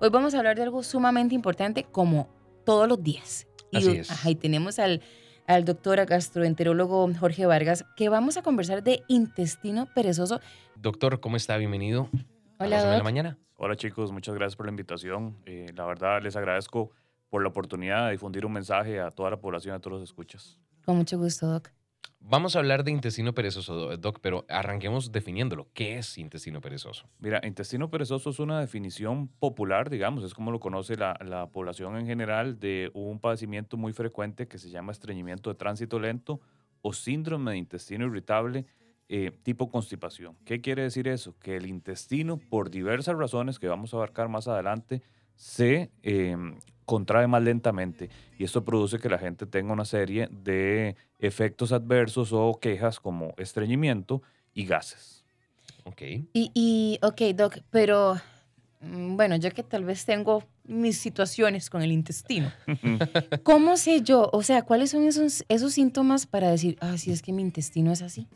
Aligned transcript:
Hoy 0.00 0.08
vamos 0.10 0.34
a 0.34 0.38
hablar 0.38 0.56
de 0.56 0.62
algo 0.62 0.82
sumamente 0.82 1.34
importante 1.34 1.84
como 1.84 2.28
todos 2.64 2.88
los 2.88 3.02
días. 3.02 3.46
Y, 3.70 3.76
Así 3.78 3.96
es. 3.98 4.10
ajá, 4.10 4.30
y 4.30 4.34
tenemos 4.34 4.78
al, 4.78 5.02
al 5.46 5.64
doctor 5.64 6.04
gastroenterólogo 6.06 7.08
Jorge 7.18 7.46
Vargas, 7.46 7.84
que 7.96 8.08
vamos 8.08 8.36
a 8.36 8.42
conversar 8.42 8.82
de 8.82 9.02
intestino 9.08 9.86
perezoso. 9.94 10.40
Doctor, 10.76 11.20
¿cómo 11.20 11.36
está? 11.36 11.56
Bienvenido. 11.58 12.08
a 12.58 12.64
Hola, 12.64 12.76
Resumen 12.76 12.80
de 12.80 12.86
la 12.88 12.94
doc. 12.96 13.04
mañana. 13.04 13.38
Hola 13.56 13.76
chicos, 13.76 14.10
muchas 14.10 14.34
gracias 14.34 14.56
por 14.56 14.66
la 14.66 14.70
invitación. 14.70 15.36
Eh, 15.44 15.70
la 15.74 15.84
verdad 15.84 16.22
les 16.22 16.34
agradezco 16.34 16.90
por 17.28 17.42
la 17.42 17.48
oportunidad 17.50 18.06
de 18.06 18.12
difundir 18.12 18.46
un 18.46 18.52
mensaje 18.52 19.00
a 19.00 19.10
toda 19.10 19.30
la 19.30 19.36
población, 19.38 19.74
a 19.74 19.80
todos 19.80 20.00
los 20.00 20.02
escuchas. 20.08 20.58
Con 20.84 20.96
mucho 20.96 21.18
gusto, 21.18 21.46
Doc. 21.46 21.70
Vamos 22.22 22.54
a 22.54 22.58
hablar 22.60 22.84
de 22.84 22.90
intestino 22.92 23.32
perezoso, 23.34 23.74
do- 23.74 23.96
Doc, 23.96 24.18
pero 24.20 24.44
arranquemos 24.48 25.10
definiéndolo. 25.10 25.68
¿Qué 25.72 25.98
es 25.98 26.16
intestino 26.18 26.60
perezoso? 26.60 27.08
Mira, 27.18 27.40
intestino 27.44 27.90
perezoso 27.90 28.30
es 28.30 28.38
una 28.38 28.60
definición 28.60 29.28
popular, 29.28 29.90
digamos, 29.90 30.22
es 30.22 30.34
como 30.34 30.50
lo 30.52 30.60
conoce 30.60 30.96
la, 30.96 31.18
la 31.24 31.46
población 31.48 31.96
en 31.96 32.06
general 32.06 32.58
de 32.60 32.90
un 32.94 33.18
padecimiento 33.20 33.76
muy 33.76 33.92
frecuente 33.92 34.46
que 34.46 34.58
se 34.58 34.70
llama 34.70 34.92
estreñimiento 34.92 35.50
de 35.50 35.56
tránsito 35.56 35.98
lento 35.98 36.40
o 36.82 36.92
síndrome 36.92 37.52
de 37.52 37.56
intestino 37.58 38.06
irritable 38.06 38.66
eh, 39.08 39.32
tipo 39.42 39.68
constipación. 39.70 40.36
¿Qué 40.44 40.60
quiere 40.60 40.82
decir 40.82 41.08
eso? 41.08 41.34
Que 41.40 41.56
el 41.56 41.66
intestino, 41.66 42.36
por 42.38 42.70
diversas 42.70 43.16
razones 43.16 43.58
que 43.58 43.66
vamos 43.66 43.92
a 43.92 43.96
abarcar 43.96 44.28
más 44.28 44.46
adelante, 44.46 45.02
se 45.40 45.90
eh, 46.02 46.36
contrae 46.84 47.26
más 47.26 47.42
lentamente 47.42 48.10
y 48.38 48.44
esto 48.44 48.62
produce 48.62 48.98
que 48.98 49.08
la 49.08 49.16
gente 49.16 49.46
tenga 49.46 49.72
una 49.72 49.86
serie 49.86 50.28
de 50.30 50.96
efectos 51.18 51.72
adversos 51.72 52.34
o 52.34 52.58
quejas 52.60 53.00
como 53.00 53.32
estreñimiento 53.38 54.20
y 54.52 54.66
gases. 54.66 55.24
Ok. 55.84 56.02
Y, 56.34 56.50
y, 56.52 56.98
ok, 57.00 57.22
Doc, 57.34 57.56
pero 57.70 58.16
mm, 58.82 59.16
bueno, 59.16 59.36
yo 59.36 59.50
que 59.52 59.62
tal 59.62 59.84
vez 59.84 60.04
tengo 60.04 60.44
mis 60.64 60.98
situaciones 60.98 61.70
con 61.70 61.80
el 61.80 61.90
intestino. 61.90 62.52
¿Cómo 63.42 63.78
sé 63.78 64.02
yo? 64.02 64.28
O 64.34 64.42
sea, 64.42 64.60
¿cuáles 64.62 64.90
son 64.90 65.04
esos, 65.04 65.46
esos 65.48 65.72
síntomas 65.72 66.26
para 66.26 66.50
decir, 66.50 66.76
ah, 66.80 66.98
sí, 66.98 67.12
es 67.12 67.22
que 67.22 67.32
mi 67.32 67.40
intestino 67.40 67.92
es 67.92 68.02
así? 68.02 68.28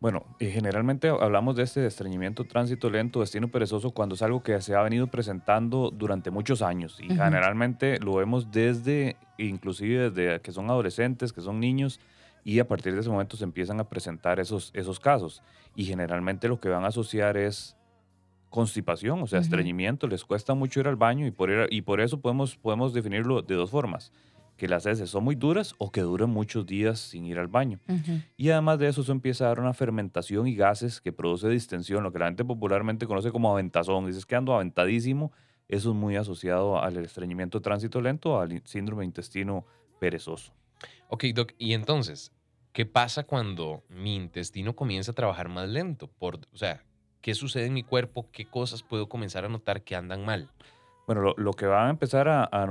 Bueno, 0.00 0.24
eh, 0.38 0.46
generalmente 0.50 1.08
hablamos 1.10 1.56
de 1.56 1.62
este 1.62 1.84
estreñimiento, 1.86 2.44
tránsito 2.44 2.88
lento, 2.88 3.20
destino 3.20 3.48
perezoso 3.48 3.90
cuando 3.90 4.14
es 4.14 4.22
algo 4.22 4.42
que 4.42 4.58
se 4.62 4.74
ha 4.74 4.80
venido 4.82 5.08
presentando 5.08 5.90
durante 5.90 6.30
muchos 6.30 6.62
años. 6.62 6.98
Y 7.00 7.08
generalmente 7.08 7.98
lo 8.00 8.14
vemos 8.14 8.50
desde, 8.50 9.16
inclusive 9.36 10.10
desde 10.10 10.40
que 10.40 10.52
son 10.52 10.70
adolescentes, 10.70 11.34
que 11.34 11.42
son 11.42 11.60
niños 11.60 12.00
y 12.44 12.60
a 12.60 12.66
partir 12.66 12.94
de 12.94 13.00
ese 13.00 13.10
momento 13.10 13.36
se 13.36 13.44
empiezan 13.44 13.78
a 13.78 13.90
presentar 13.90 14.40
esos, 14.40 14.70
esos 14.72 14.98
casos. 14.98 15.42
Y 15.76 15.84
generalmente 15.84 16.48
lo 16.48 16.58
que 16.60 16.70
van 16.70 16.84
a 16.84 16.88
asociar 16.88 17.36
es 17.36 17.76
constipación, 18.48 19.20
o 19.22 19.26
sea, 19.26 19.38
estreñimiento, 19.38 20.08
les 20.08 20.24
cuesta 20.24 20.54
mucho 20.54 20.80
ir 20.80 20.88
al 20.88 20.96
baño 20.96 21.26
y 21.26 21.30
por, 21.30 21.50
ir- 21.50 21.68
y 21.70 21.82
por 21.82 22.00
eso 22.00 22.20
podemos, 22.20 22.56
podemos 22.56 22.92
definirlo 22.94 23.42
de 23.42 23.54
dos 23.54 23.70
formas, 23.70 24.12
que 24.60 24.68
las 24.68 24.84
heces 24.84 25.08
son 25.08 25.24
muy 25.24 25.36
duras 25.36 25.74
o 25.78 25.90
que 25.90 26.02
duran 26.02 26.28
muchos 26.28 26.66
días 26.66 27.00
sin 27.00 27.24
ir 27.24 27.38
al 27.38 27.48
baño. 27.48 27.80
Y 28.36 28.50
además 28.50 28.78
de 28.78 28.88
eso, 28.88 29.00
eso 29.00 29.10
empieza 29.10 29.46
a 29.46 29.48
dar 29.48 29.58
una 29.58 29.72
fermentación 29.72 30.46
y 30.46 30.54
gases 30.54 31.00
que 31.00 31.12
produce 31.12 31.48
distensión, 31.48 32.02
lo 32.02 32.12
que 32.12 32.18
la 32.18 32.26
gente 32.26 32.44
popularmente 32.44 33.06
conoce 33.06 33.32
como 33.32 33.50
aventazón. 33.50 34.04
Dices 34.04 34.26
que 34.26 34.36
ando 34.36 34.54
aventadísimo. 34.54 35.32
Eso 35.66 35.92
es 35.92 35.96
muy 35.96 36.16
asociado 36.16 36.78
al 36.78 36.98
estreñimiento 36.98 37.58
de 37.58 37.62
tránsito 37.62 38.02
lento, 38.02 38.38
al 38.38 38.60
síndrome 38.66 39.00
de 39.00 39.06
intestino 39.06 39.64
perezoso. 39.98 40.52
Ok, 41.08 41.24
Doc, 41.34 41.54
y 41.56 41.72
entonces, 41.72 42.30
¿qué 42.74 42.84
pasa 42.84 43.24
cuando 43.24 43.82
mi 43.88 44.14
intestino 44.14 44.76
comienza 44.76 45.12
a 45.12 45.14
trabajar 45.14 45.48
más 45.48 45.70
lento? 45.70 46.06
Por, 46.06 46.36
o 46.52 46.58
sea, 46.58 46.84
¿qué 47.22 47.32
sucede 47.32 47.64
en 47.64 47.72
mi 47.72 47.82
cuerpo? 47.82 48.28
¿Qué 48.30 48.44
cosas 48.44 48.82
puedo 48.82 49.08
comenzar 49.08 49.46
a 49.46 49.48
notar 49.48 49.84
que 49.84 49.96
andan 49.96 50.22
mal? 50.22 50.50
Bueno, 51.10 51.22
lo, 51.22 51.34
lo 51.38 51.54
que 51.54 51.66
van 51.66 51.88
a 51.88 51.90
empezar 51.90 52.28
a, 52.28 52.44
a 52.44 52.62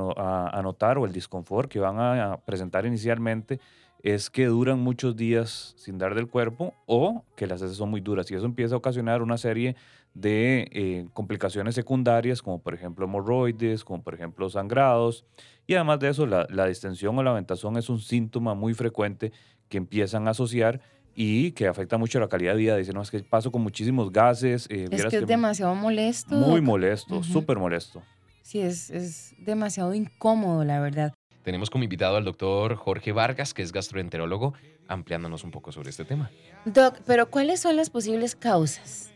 a- 0.53 0.61
notar 0.61 0.97
o 0.97 1.03
el 1.05 1.11
disconfort 1.11 1.69
que 1.69 1.77
van 1.81 1.99
a 1.99 2.37
presentar 2.45 2.85
inicialmente 2.85 3.59
es 4.01 4.29
que 4.29 4.45
duran 4.45 4.79
muchos 4.79 5.17
días 5.17 5.73
sin 5.75 5.97
dar 5.97 6.15
del 6.15 6.29
cuerpo 6.29 6.73
o 6.85 7.25
que 7.35 7.47
las 7.47 7.61
heces 7.61 7.75
son 7.75 7.89
muy 7.89 7.99
duras 7.99 8.31
y 8.31 8.35
eso 8.35 8.45
empieza 8.45 8.75
a 8.75 8.77
ocasionar 8.77 9.21
una 9.21 9.37
serie 9.37 9.75
de 10.13 10.69
eh, 10.71 11.05
complicaciones 11.11 11.75
secundarias 11.75 12.41
como 12.41 12.59
por 12.61 12.73
ejemplo 12.73 13.03
hemorroides, 13.03 13.83
como 13.83 14.01
por 14.03 14.13
ejemplo 14.13 14.49
sangrados 14.49 15.25
y 15.67 15.73
además 15.73 15.99
de 15.99 16.07
eso 16.07 16.25
la, 16.25 16.47
la 16.49 16.65
distensión 16.67 17.17
o 17.17 17.23
la 17.23 17.33
ventazón 17.33 17.75
es 17.75 17.89
un 17.89 17.99
síntoma 17.99 18.53
muy 18.53 18.73
frecuente 18.73 19.33
que 19.67 19.75
empiezan 19.75 20.29
a 20.29 20.31
asociar 20.31 20.79
y 21.13 21.51
que 21.51 21.67
afecta 21.67 21.97
mucho 21.97 22.21
la 22.21 22.29
calidad 22.29 22.53
de 22.53 22.59
vida. 22.59 22.77
Dicen, 22.77 22.95
no, 22.95 23.01
es 23.01 23.11
que 23.11 23.19
paso 23.19 23.51
con 23.51 23.61
muchísimos 23.63 24.09
gases. 24.13 24.65
eh, 24.69 24.87
Es 24.89 25.05
que 25.07 25.17
es 25.17 25.27
demasiado 25.27 25.75
molesto. 25.75 26.33
Muy 26.33 26.61
molesto, 26.61 27.15
Ujú. 27.15 27.23
súper 27.25 27.57
molesto. 27.57 28.01
Sí, 28.49 28.61
es, 28.61 28.89
es 28.89 29.35
demasiado 29.37 29.93
incómodo, 29.93 30.63
la 30.63 30.79
verdad. 30.79 31.13
Tenemos 31.43 31.69
como 31.69 31.83
invitado 31.83 32.17
al 32.17 32.25
doctor 32.25 32.73
Jorge 32.77 33.11
Vargas, 33.11 33.53
que 33.53 33.61
es 33.61 33.71
gastroenterólogo, 33.71 34.55
ampliándonos 34.87 35.43
un 35.43 35.51
poco 35.51 35.71
sobre 35.71 35.91
este 35.91 36.03
tema. 36.03 36.31
Doc, 36.65 36.97
pero 37.05 37.29
¿cuáles 37.29 37.59
son 37.59 37.75
las 37.75 37.91
posibles 37.91 38.35
causas? 38.35 39.13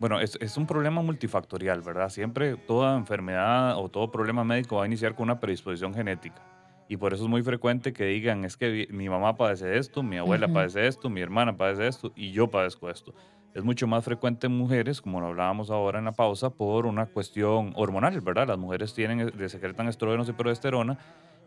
Bueno, 0.00 0.18
es, 0.18 0.36
es 0.40 0.56
un 0.56 0.66
problema 0.66 1.02
multifactorial, 1.02 1.82
¿verdad? 1.82 2.08
Siempre 2.08 2.56
toda 2.56 2.96
enfermedad 2.96 3.78
o 3.78 3.88
todo 3.88 4.10
problema 4.10 4.42
médico 4.42 4.78
va 4.78 4.82
a 4.82 4.86
iniciar 4.86 5.14
con 5.14 5.26
una 5.26 5.38
predisposición 5.38 5.94
genética. 5.94 6.42
Y 6.88 6.96
por 6.96 7.14
eso 7.14 7.22
es 7.22 7.28
muy 7.30 7.44
frecuente 7.44 7.92
que 7.92 8.06
digan, 8.06 8.44
es 8.44 8.56
que 8.56 8.88
mi 8.90 9.08
mamá 9.08 9.36
padece 9.36 9.66
de 9.66 9.78
esto, 9.78 10.02
mi 10.02 10.16
abuela 10.16 10.46
Ujú. 10.46 10.54
padece 10.54 10.80
de 10.80 10.88
esto, 10.88 11.08
mi 11.10 11.20
hermana 11.20 11.56
padece 11.56 11.82
de 11.82 11.88
esto 11.90 12.12
y 12.16 12.32
yo 12.32 12.50
padezco 12.50 12.88
de 12.88 12.92
esto. 12.94 13.14
Es 13.54 13.62
mucho 13.62 13.86
más 13.86 14.04
frecuente 14.04 14.48
en 14.48 14.58
mujeres, 14.58 15.00
como 15.00 15.20
lo 15.20 15.28
hablábamos 15.28 15.70
ahora 15.70 16.00
en 16.00 16.06
la 16.06 16.12
pausa, 16.12 16.50
por 16.50 16.86
una 16.86 17.06
cuestión 17.06 17.72
hormonal, 17.76 18.20
¿verdad? 18.20 18.48
Las 18.48 18.58
mujeres 18.58 18.94
tienen, 18.94 19.30
le 19.38 19.48
secretan 19.48 19.86
estrógenos 19.86 20.28
y 20.28 20.32
progesterona 20.32 20.98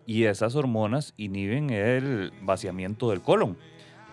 y 0.05 0.23
esas 0.23 0.55
hormonas 0.55 1.13
inhiben 1.17 1.69
el 1.69 2.31
vaciamiento 2.41 3.09
del 3.09 3.21
colon. 3.21 3.57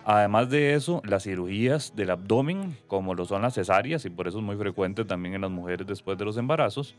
Además 0.03 0.49
de 0.49 0.73
eso, 0.73 1.01
las 1.05 1.23
cirugías 1.23 1.95
del 1.95 2.11
abdomen, 2.11 2.77
como 2.87 3.15
lo 3.15 3.23
son 3.23 3.41
las 3.43 3.53
cesáreas, 3.53 4.03
y 4.03 4.09
por 4.09 4.27
eso 4.27 4.39
es 4.39 4.43
muy 4.43 4.57
frecuente 4.57 5.05
también 5.05 5.35
en 5.35 5.41
las 5.41 5.51
mujeres 5.51 5.87
después 5.87 6.17
de 6.17 6.25
los 6.25 6.35
embarazos, 6.35 6.97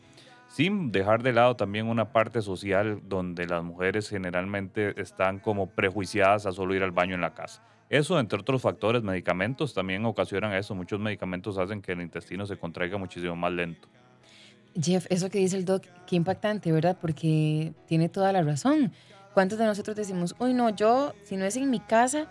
sin 0.48 0.92
dejar 0.92 1.22
de 1.22 1.34
lado 1.34 1.56
también 1.56 1.88
una 1.88 2.10
parte 2.10 2.40
social 2.40 3.02
donde 3.06 3.46
las 3.46 3.62
mujeres 3.62 4.08
generalmente 4.08 4.98
están 4.98 5.40
como 5.40 5.68
prejuiciadas 5.68 6.46
a 6.46 6.52
solo 6.52 6.74
ir 6.74 6.82
al 6.82 6.92
baño 6.92 7.14
en 7.14 7.20
la 7.20 7.34
casa. 7.34 7.62
Eso, 7.88 8.18
entre 8.18 8.40
otros 8.40 8.60
factores, 8.62 9.02
medicamentos 9.02 9.72
también 9.72 10.04
ocasionan 10.06 10.52
eso. 10.54 10.74
Muchos 10.74 10.98
medicamentos 10.98 11.56
hacen 11.58 11.80
que 11.80 11.92
el 11.92 12.00
intestino 12.00 12.44
se 12.46 12.56
contraiga 12.56 12.98
muchísimo 12.98 13.36
más 13.36 13.52
lento. 13.52 13.88
Jeff, 14.80 15.06
eso 15.08 15.30
que 15.30 15.38
dice 15.38 15.56
el 15.56 15.64
doc, 15.64 15.84
qué 16.06 16.16
impactante, 16.16 16.70
¿verdad? 16.72 16.98
Porque 17.00 17.72
tiene 17.86 18.08
toda 18.08 18.32
la 18.32 18.42
razón. 18.42 18.92
¿Cuántos 19.34 19.58
de 19.58 19.64
nosotros 19.66 19.96
decimos, 19.96 20.34
uy, 20.38 20.52
no, 20.52 20.70
yo, 20.70 21.12
si 21.24 21.36
no 21.36 21.44
es 21.44 21.56
en 21.56 21.70
mi 21.70 21.80
casa, 21.80 22.26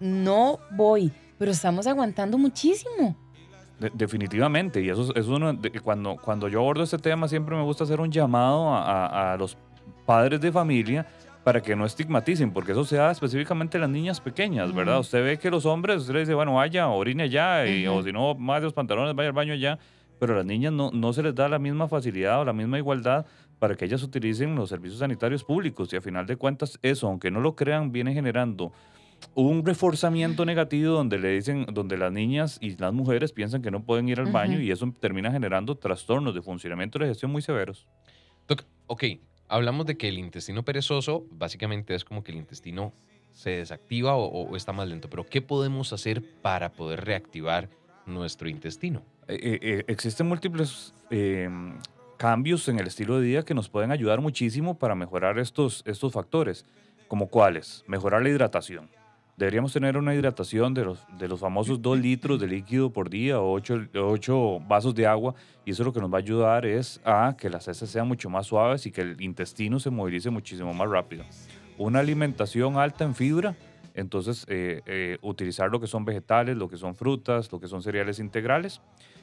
no 0.00 0.58
voy? 0.72 1.12
Pero 1.38 1.50
estamos 1.52 1.86
aguantando 1.86 2.36
muchísimo. 2.36 3.16
De- 3.78 3.90
definitivamente, 3.94 4.82
y 4.82 4.88
eso 4.90 5.14
es, 5.14 5.26
uno, 5.28 5.52
de- 5.52 5.70
cuando, 5.80 6.16
cuando 6.16 6.48
yo 6.48 6.58
abordo 6.58 6.82
este 6.82 6.98
tema 6.98 7.28
siempre 7.28 7.54
me 7.54 7.62
gusta 7.62 7.84
hacer 7.84 8.00
un 8.00 8.10
llamado 8.10 8.68
a, 8.74 8.82
a- 9.06 9.32
a 9.34 9.36
los 9.36 9.56
padres 10.04 10.40
de 10.40 10.50
familia 10.50 11.06
para 11.44 11.62
que 11.62 11.74
no 11.76 11.86
estigmaticen, 11.86 12.52
porque 12.52 12.72
eso 12.72 12.84
se 12.84 12.96
da 12.96 13.10
específicamente 13.10 13.76
en 13.78 13.82
las 13.82 13.90
niñas 13.90 14.20
pequeñas, 14.20 14.74
¿verdad? 14.74 14.94
Ujú. 14.94 15.00
Usted 15.02 15.24
ve 15.24 15.38
que 15.38 15.50
los 15.50 15.64
hombres, 15.66 16.02
usted 16.02 16.14
le 16.14 16.20
dice, 16.20 16.34
bueno, 16.34 16.54
vaya, 16.54 16.88
orine 16.88 17.24
allá, 17.24 17.66
y- 17.66 17.88
Ujú. 17.88 17.98
o 17.98 18.02
si 18.02 18.12
no, 18.12 18.34
más 18.34 18.60
de 18.60 18.64
los 18.66 18.74
pantalones, 18.74 19.14
vaya 19.14 19.28
al 19.28 19.34
baño 19.34 19.52
allá, 19.54 19.78
pero 20.18 20.34
a 20.34 20.38
las 20.38 20.46
niñas 20.46 20.72
no, 20.72 20.90
no 20.92 21.12
se 21.12 21.22
les 21.22 21.34
da 21.34 21.48
la 21.48 21.58
misma 21.58 21.88
facilidad 21.88 22.40
o 22.40 22.44
la 22.44 22.52
misma 22.52 22.76
igualdad 22.78 23.24
para 23.58 23.74
que 23.76 23.84
ellas 23.86 24.02
utilicen 24.02 24.54
los 24.56 24.68
servicios 24.68 24.98
sanitarios 25.00 25.42
públicos, 25.42 25.92
y 25.92 25.96
a 25.96 26.00
final 26.00 26.26
de 26.26 26.36
cuentas 26.36 26.78
eso, 26.82 27.06
aunque 27.08 27.30
no 27.30 27.40
lo 27.40 27.56
crean, 27.56 27.92
viene 27.92 28.12
generando 28.12 28.72
un 29.34 29.64
reforzamiento 29.66 30.44
negativo 30.44 30.92
donde 30.94 31.18
le 31.18 31.30
dicen, 31.30 31.66
donde 31.72 31.96
las 31.96 32.12
niñas 32.12 32.58
y 32.60 32.76
las 32.76 32.92
mujeres 32.92 33.32
piensan 33.32 33.62
que 33.62 33.70
no 33.70 33.82
pueden 33.82 34.08
ir 34.08 34.20
al 34.20 34.30
baño 34.30 34.54
Ujú. 34.54 34.62
y 34.62 34.70
eso 34.70 34.92
termina 35.00 35.30
generando 35.32 35.74
trastornos 35.76 36.34
de 36.34 36.42
funcionamiento 36.42 36.98
de 37.00 37.06
gestión 37.06 37.32
muy 37.32 37.42
severos. 37.42 37.88
Doc, 38.46 38.64
ok, 38.86 39.04
hablamos 39.48 39.86
de 39.86 39.96
que 39.96 40.08
el 40.08 40.18
intestino 40.18 40.64
perezoso 40.64 41.24
básicamente 41.30 41.94
es 41.94 42.04
como 42.04 42.22
que 42.22 42.32
el 42.32 42.38
intestino 42.38 42.92
se 43.32 43.50
desactiva 43.50 44.16
o, 44.16 44.56
está 44.56 44.72
más 44.72 44.88
lento, 44.88 45.08
pero 45.08 45.24
¿qué 45.24 45.40
podemos 45.42 45.92
hacer 45.92 46.22
para 46.42 46.72
poder 46.72 47.04
reactivar 47.04 47.68
nuestro 48.06 48.48
intestino? 48.48 49.02
Eh, 49.28 49.58
eh, 49.62 49.84
existen 49.86 50.26
múltiples 50.26 50.92
eh, 51.10 51.48
cambios 52.16 52.68
en 52.68 52.78
el 52.78 52.86
estilo 52.86 53.18
de 53.18 53.26
vida 53.26 53.44
que 53.44 53.54
nos 53.54 53.68
pueden 53.68 53.92
ayudar 53.92 54.20
muchísimo 54.20 54.78
para 54.78 54.94
mejorar 54.94 55.38
estos, 55.38 55.82
estos 55.86 56.12
factores, 56.12 56.64
como 57.06 57.28
cuáles, 57.28 57.84
mejorar 57.86 58.22
la 58.22 58.30
hidratación. 58.30 58.90
Deberíamos 59.38 59.72
tener 59.72 59.96
una 59.96 60.16
hidratación 60.16 60.74
de 60.74 60.84
los, 60.84 61.06
de 61.16 61.28
los 61.28 61.38
famosos 61.38 61.80
2 61.80 62.00
litros 62.00 62.40
de 62.40 62.48
líquido 62.48 62.92
por 62.92 63.08
día 63.08 63.38
o 63.40 63.52
8, 63.52 64.60
vasos 64.66 64.96
de 64.96 65.06
agua 65.06 65.32
y 65.64 65.70
eso 65.70 65.84
lo 65.84 65.92
que 65.92 66.00
nos 66.00 66.12
va 66.12 66.16
a 66.16 66.18
ayudar 66.18 66.66
es 66.66 67.00
a 67.04 67.36
que 67.38 67.48
las 67.48 67.68
heces 67.68 67.88
sean 67.88 68.08
mucho 68.08 68.28
más 68.28 68.48
suaves 68.48 68.84
y 68.86 68.90
que 68.90 69.02
el 69.02 69.22
intestino 69.22 69.78
se 69.78 69.90
movilice 69.90 70.28
muchísimo 70.30 70.74
más 70.74 70.90
rápido. 70.90 71.22
Una 71.76 72.00
alimentación 72.00 72.78
alta 72.78 73.04
en 73.04 73.14
fibra, 73.14 73.54
entonces 73.94 74.44
eh, 74.48 74.82
eh, 74.86 75.18
utilizar 75.22 75.70
lo 75.70 75.78
que 75.78 75.86
son 75.86 76.04
vegetales, 76.04 76.56
lo 76.56 76.68
que 76.68 76.76
son 76.76 76.96
frutas, 76.96 77.52
lo 77.52 77.60
que 77.60 77.68
son 77.68 77.80
cereales 77.80 78.18
integrales 78.18 78.80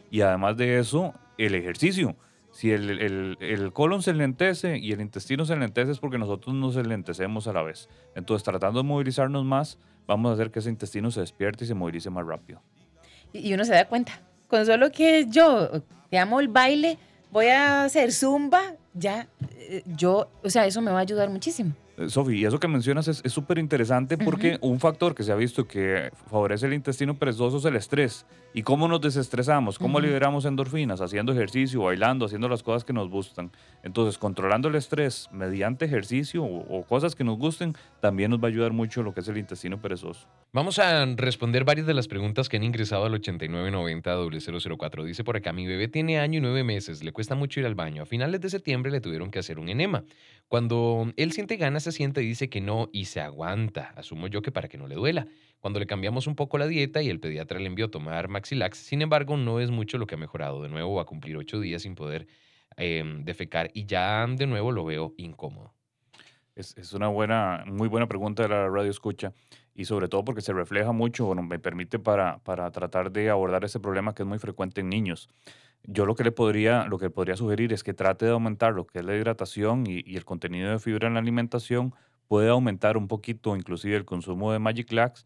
y 0.10 0.22
además 0.22 0.56
de 0.56 0.80
eso 0.80 1.14
el 1.38 1.56
ejercicio. 1.56 2.16
Si 2.52 2.72
el, 2.72 3.02
el, 3.02 3.38
el 3.42 3.74
colon 3.74 4.02
se 4.02 4.14
lentece 4.14 4.78
y 4.78 4.94
el 4.94 5.02
intestino 5.02 5.44
se 5.44 5.58
lentece 5.58 5.92
es 5.92 6.00
porque 6.00 6.18
nosotros 6.18 6.56
nos 6.56 6.78
lentecemos 6.78 7.48
a 7.48 7.52
la 7.52 7.64
vez. 7.64 7.90
Entonces, 8.16 8.46
tratando 8.46 8.82
de 8.82 8.88
movilizarnos 8.88 9.44
más, 9.44 9.78
vamos 10.08 10.32
a 10.32 10.34
hacer 10.34 10.52
que 10.52 10.60
ese 10.60 10.70
intestino 10.70 11.12
se 11.12 11.22
despierte 11.22 11.66
y 11.66 11.68
se 11.68 11.74
movilice 11.74 12.10
más 12.10 12.26
rápido. 12.26 12.62
Y 13.34 13.54
uno 13.54 13.66
se 13.66 13.74
da 13.74 13.88
cuenta. 13.88 14.14
Con 14.48 14.66
solo 14.66 14.92
que 14.92 15.26
yo 15.30 15.84
te 16.10 16.18
amo 16.18 16.40
el 16.40 16.48
baile, 16.48 16.98
voy 17.32 17.48
a 17.48 17.84
hacer 17.84 18.12
zumba, 18.12 18.76
ya, 18.94 19.28
eh, 19.58 19.84
yo, 19.86 20.30
o 20.44 20.50
sea, 20.50 20.66
eso 20.66 20.82
me 20.82 20.92
va 20.92 21.00
a 21.00 21.02
ayudar 21.02 21.30
muchísimo. 21.30 21.74
Eh, 21.98 22.10
Sofi, 22.10 22.36
y 22.38 22.46
eso 22.46 22.60
que 22.60 22.68
mencionas 22.68 23.08
es 23.08 23.22
súper 23.32 23.58
interesante 23.58 24.18
porque 24.18 24.58
un 24.62 24.80
factor 24.80 25.16
que 25.16 25.24
se 25.24 25.32
ha 25.32 25.36
visto 25.36 25.68
que 25.68 26.12
favorece 26.30 26.66
el 26.66 26.74
intestino 26.74 27.16
perezoso 27.16 27.58
es 27.58 27.66
el 27.66 27.76
estrés. 27.76 28.26
¿Y 28.54 28.64
cómo 28.64 28.88
nos 28.88 29.02
desestresamos? 29.02 29.78
¿Cómo 29.78 30.00
liberamos 30.00 30.46
endorfinas? 30.46 31.02
Haciendo 31.02 31.34
ejercicio, 31.34 31.82
bailando, 31.84 32.26
haciendo 32.26 32.48
las 32.48 32.64
cosas 32.64 32.86
que 32.86 32.94
nos 32.94 33.10
gustan. 33.10 33.52
Entonces, 33.84 34.18
controlando 34.18 34.70
el 34.70 34.76
estrés 34.76 35.28
mediante 35.34 35.84
ejercicio 35.84 36.44
o, 36.44 36.80
o 36.80 36.84
cosas 36.84 37.16
que 37.16 37.26
nos 37.26 37.38
gusten, 37.38 37.76
también 38.00 38.32
nos 38.32 38.40
va 38.40 38.46
a 38.46 38.48
ayudar 38.48 38.72
mucho 38.72 39.04
lo 39.04 39.14
que 39.14 39.20
es 39.20 39.28
el 39.28 39.38
intestino 39.38 39.82
perezoso. 39.82 40.28
Vamos 40.54 40.80
a 40.80 41.06
responder 41.06 41.66
varias 41.66 41.86
de 41.86 41.94
las 41.94 42.08
preguntas 42.08 42.48
que 42.48 42.56
han 42.56 42.64
ingresado 42.64 43.04
al 43.04 43.22
8990-004. 43.22 45.04
Dice 45.04 45.26
por 45.26 45.36
acá, 45.36 45.52
mi 45.52 45.68
bebé 45.68 45.90
tiene 45.90 46.20
año 46.20 46.38
y 46.40 46.42
nueve 46.42 46.64
meses, 46.64 47.04
le 47.04 47.12
cuesta 47.12 47.36
mucho 47.36 47.60
ir 47.60 47.66
al 47.66 47.76
baño. 47.76 48.04
A 48.04 48.06
finales 48.06 48.40
de 48.40 48.50
septiembre 48.50 48.90
le 48.90 49.02
tuvieron 49.02 49.32
que 49.32 49.40
hacer 49.40 49.60
un 49.60 49.68
enema. 49.68 50.06
Cuando 50.48 51.12
él 51.18 51.34
siente 51.34 51.58
ganas, 51.58 51.85
se 51.86 51.92
siente 51.92 52.22
y 52.22 52.28
dice 52.28 52.50
que 52.50 52.62
no 52.62 52.90
y 52.92 53.06
se 53.06 53.22
aguanta. 53.22 53.94
Asumo 53.96 54.28
yo 54.28 54.42
que 54.42 54.52
para 54.52 54.68
que 54.68 54.78
no 54.78 54.88
le 54.88 54.96
duela. 54.96 55.28
Cuando 55.60 55.80
le 55.80 55.86
cambiamos 55.86 56.28
un 56.28 56.36
poco 56.36 56.58
la 56.58 56.68
dieta 56.68 57.02
y 57.02 57.10
el 57.10 57.20
pediatra 57.20 57.60
le 57.60 57.68
envió 57.68 57.86
a 57.86 57.92
tomar 57.92 58.28
Maxilax, 58.28 58.78
sin 58.78 59.02
embargo, 59.02 59.38
no 59.38 59.60
es 59.60 59.72
mucho 59.72 59.98
lo 59.98 60.08
que 60.08 60.16
ha 60.16 60.18
mejorado. 60.18 60.62
De 60.62 60.70
nuevo 60.70 60.96
va 60.96 61.04
a 61.04 61.06
cumplir 61.06 61.38
ocho 61.38 61.60
días 61.60 61.84
sin 61.84 61.96
poder 61.96 62.28
em, 62.78 63.24
defecar 63.24 63.70
y 63.74 63.86
ya 63.86 64.26
de 64.28 64.48
nuevo 64.48 64.72
lo 64.72 64.84
veo 64.84 65.14
incómodo. 65.18 65.74
Es, 66.56 66.76
es, 66.78 66.94
una 66.94 67.08
buena, 67.08 67.64
muy 67.68 67.88
buena 67.88 68.08
pregunta 68.08 68.44
de 68.44 68.50
la 68.50 68.70
radio 68.70 68.90
escucha 68.90 69.34
y 69.76 69.86
sobre 69.86 70.08
todo 70.08 70.24
porque 70.24 70.42
se 70.42 70.54
refleja 70.54 70.94
mucho, 70.94 71.26
bueno, 71.26 71.44
me 71.44 71.60
permite 71.60 72.00
para, 72.00 72.40
para 72.40 72.72
tratar 72.72 73.12
de 73.12 73.30
abordar 73.30 73.66
ese 73.66 73.80
problema 73.80 74.16
que 74.16 74.24
es 74.24 74.28
muy 74.28 74.40
frecuente 74.40 74.82
en 74.82 74.90
niños. 74.90 75.30
Yo 75.88 76.06
lo 76.06 76.16
que 76.16 76.24
le 76.24 76.32
podría, 76.32 76.86
lo 76.86 76.98
que 76.98 77.10
podría 77.10 77.36
sugerir 77.36 77.74
es 77.74 77.84
que 77.84 77.94
trate 77.94 78.26
de 78.26 78.32
aumentar 78.32 78.74
lo 78.74 78.86
que 78.88 79.00
es 79.00 79.06
la 79.06 79.16
hidratación 79.16 79.86
y, 79.88 80.16
el 80.16 80.26
contenido 80.26 80.72
de 80.72 80.80
fibra 80.80 81.08
en 81.08 81.16
la 81.16 81.20
alimentación, 81.20 81.94
puede 82.28 82.50
aumentar 82.50 82.98
un 82.98 83.08
poquito 83.08 83.56
inclusive 83.56 83.96
el 83.96 84.06
consumo 84.06 84.52
de 84.52 84.60
Magic 84.60 84.92
Lax, 84.92 85.26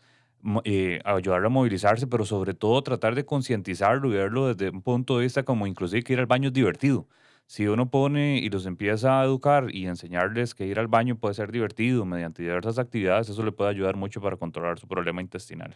eh, 0.63 1.01
ayudarlo 1.05 1.47
a 1.47 1.49
movilizarse, 1.49 2.07
pero 2.07 2.25
sobre 2.25 2.53
todo 2.53 2.81
tratar 2.81 3.15
de 3.15 3.25
concientizarlo 3.25 4.09
y 4.09 4.13
verlo 4.13 4.53
desde 4.53 4.69
un 4.69 4.81
punto 4.81 5.17
de 5.17 5.23
vista 5.23 5.43
como 5.43 5.67
inclusive 5.67 6.03
que 6.03 6.13
ir 6.13 6.19
al 6.19 6.25
baño 6.27 6.47
es 6.47 6.53
divertido. 6.53 7.07
Si 7.45 7.67
uno 7.67 7.89
pone 7.89 8.37
y 8.37 8.49
los 8.49 8.65
empieza 8.65 9.19
a 9.19 9.25
educar 9.25 9.73
y 9.73 9.87
enseñarles 9.87 10.53
que 10.53 10.67
ir 10.67 10.79
al 10.79 10.87
baño 10.87 11.17
puede 11.17 11.33
ser 11.33 11.51
divertido 11.51 12.05
mediante 12.05 12.43
diversas 12.43 12.77
actividades, 12.77 13.29
eso 13.29 13.43
le 13.43 13.51
puede 13.51 13.71
ayudar 13.71 13.95
mucho 13.95 14.21
para 14.21 14.37
controlar 14.37 14.77
su 14.79 14.87
problema 14.87 15.21
intestinal. 15.21 15.75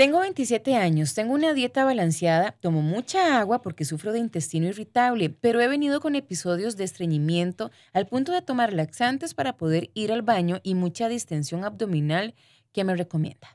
Tengo 0.00 0.20
27 0.20 0.76
años, 0.76 1.12
tengo 1.12 1.34
una 1.34 1.52
dieta 1.52 1.84
balanceada, 1.84 2.52
tomo 2.52 2.80
mucha 2.80 3.38
agua 3.38 3.60
porque 3.60 3.84
sufro 3.84 4.14
de 4.14 4.18
intestino 4.18 4.66
irritable, 4.66 5.28
pero 5.28 5.60
he 5.60 5.68
venido 5.68 6.00
con 6.00 6.16
episodios 6.16 6.78
de 6.78 6.84
estreñimiento 6.84 7.70
al 7.92 8.06
punto 8.06 8.32
de 8.32 8.40
tomar 8.40 8.72
laxantes 8.72 9.34
para 9.34 9.58
poder 9.58 9.90
ir 9.92 10.10
al 10.10 10.22
baño 10.22 10.58
y 10.62 10.74
mucha 10.74 11.10
distensión 11.10 11.64
abdominal 11.64 12.34
¿Qué 12.72 12.82
me 12.82 12.96
recomienda? 12.96 13.48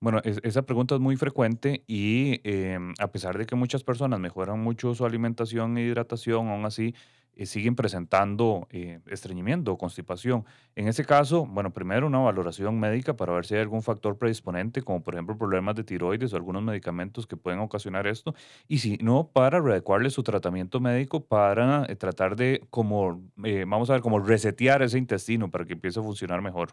Bueno, 0.00 0.20
es, 0.24 0.40
esa 0.42 0.62
pregunta 0.62 0.94
es 0.94 1.00
muy 1.00 1.16
frecuente 1.16 1.82
y 1.86 2.40
eh, 2.44 2.78
a 2.98 3.10
pesar 3.12 3.38
de 3.38 3.46
que 3.46 3.56
muchas 3.56 3.82
personas 3.82 4.20
mejoran 4.20 4.60
mucho 4.60 4.94
su 4.94 5.06
alimentación 5.06 5.76
e 5.78 5.82
hidratación, 5.82 6.48
aún 6.48 6.66
así 6.66 6.94
eh, 7.32 7.46
siguen 7.46 7.74
presentando 7.76 8.66
eh, 8.70 9.00
estreñimiento 9.06 9.72
o 9.72 9.78
constipación. 9.78 10.44
En 10.74 10.86
ese 10.88 11.04
caso, 11.06 11.46
bueno, 11.46 11.72
primero 11.72 12.06
una 12.06 12.18
valoración 12.18 12.78
médica 12.78 13.16
para 13.16 13.32
ver 13.32 13.46
si 13.46 13.54
hay 13.54 13.62
algún 13.62 13.82
factor 13.82 14.18
predisponente, 14.18 14.82
como 14.82 15.02
por 15.02 15.14
ejemplo 15.14 15.36
problemas 15.38 15.74
de 15.74 15.84
tiroides 15.84 16.32
o 16.34 16.36
algunos 16.36 16.62
medicamentos 16.62 17.26
que 17.26 17.36
pueden 17.38 17.60
ocasionar 17.60 18.06
esto, 18.06 18.34
y 18.68 18.78
si 18.78 18.98
no, 18.98 19.30
para 19.32 19.58
adecuarle 19.58 20.10
su 20.10 20.22
tratamiento 20.22 20.78
médico 20.78 21.24
para 21.24 21.86
eh, 21.86 21.96
tratar 21.96 22.36
de, 22.36 22.66
como, 22.70 23.22
vamos 23.66 23.88
a 23.90 23.94
ver, 23.94 24.02
como 24.02 24.18
resetear 24.20 24.82
ese 24.82 24.98
intestino 24.98 25.50
para 25.50 25.64
que 25.64 25.72
empiece 25.72 26.00
a 26.00 26.02
funcionar 26.02 26.42
mejor. 26.42 26.70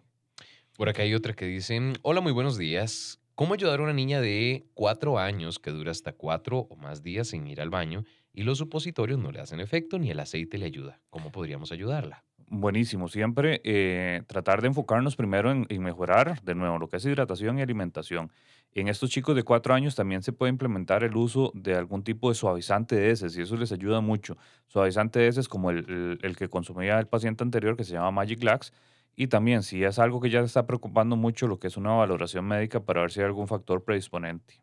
Por 0.76 0.90
acá 0.90 1.04
hay 1.04 1.14
otra 1.14 1.34
que 1.34 1.46
dicen, 1.46 1.94
hola, 2.02 2.20
muy 2.20 2.32
buenos 2.32 2.58
días. 2.58 3.20
¿Cómo 3.36 3.54
ayudar 3.54 3.80
a 3.80 3.84
una 3.84 3.94
niña 3.94 4.22
de 4.22 4.66
cuatro 4.74 5.20
años 5.20 5.60
que 5.60 5.70
dura 5.70 5.92
hasta 5.92 6.14
cuatro 6.14 6.62
o 6.68 6.76
más 6.76 7.04
días 7.04 7.28
sin 7.28 7.46
ir 7.46 7.62
al 7.62 7.70
baño 7.70 8.06
y 8.34 8.42
los 8.42 8.58
supositorios 8.58 9.20
no 9.20 9.32
le 9.32 9.40
hacen 9.40 9.60
efecto 9.60 10.00
ni 10.00 10.10
el 10.10 10.20
aceite 10.20 10.58
le 10.58 10.66
ayuda? 10.66 11.00
¿Cómo 11.12 11.32
podríamos 11.32 11.72
ayudarla? 11.72 12.24
Buenísimo, 12.48 13.08
siempre 13.08 13.62
eh, 13.64 14.24
tratar 14.26 14.62
de 14.62 14.68
enfocarnos 14.70 15.16
primero 15.16 15.52
en, 15.52 15.68
mejorar, 15.84 16.42
de 16.42 16.56
nuevo, 16.56 16.80
lo 16.80 16.90
que 16.90 16.98
es 16.98 17.06
hidratación 17.06 17.60
y 17.60 17.62
alimentación. 17.62 18.32
En 18.72 18.88
estos 18.88 19.12
chicos 19.12 19.36
de 19.36 19.44
cuatro 19.44 19.76
años 19.76 19.94
también 19.94 20.24
se 20.24 20.34
puede 20.34 20.50
implementar 20.50 21.04
el 21.04 21.16
uso 21.16 21.52
de 21.54 21.76
algún 21.76 22.04
tipo 22.04 22.30
de 22.30 22.36
suavizante 22.36 22.96
de 22.96 23.12
heces 23.12 23.38
y 23.38 23.44
eso 23.44 23.58
les 23.58 23.72
ayuda 23.72 24.02
mucho. 24.02 24.38
Suavizante 24.66 25.20
de 25.20 25.28
heces 25.28 25.48
como 25.48 25.70
el, 25.70 25.86
el, 25.88 26.20
el 26.24 26.36
que 26.36 26.50
consumía 26.50 26.98
el 26.98 27.06
paciente 27.06 27.44
anterior 27.44 27.78
que 27.78 27.84
se 27.84 27.94
llama 27.94 28.10
Magic 28.10 28.44
Lax, 28.44 28.74
y 29.16 29.28
también, 29.28 29.64
si 29.64 29.84
es 29.84 30.00
algo 30.00 30.20
que 30.20 30.30
ya 30.30 30.40
está 30.40 30.66
preocupando 30.66 31.16
mucho, 31.16 31.48
lo 31.48 31.60
que 31.60 31.68
es 31.68 31.78
una 31.78 31.94
valoración 31.94 32.46
médica 32.46 32.80
para 32.80 33.02
ver 33.02 33.12
si 33.12 33.20
hay 33.20 33.28
algún 33.28 33.48
factor 33.48 33.84
predisponente. 33.84 34.62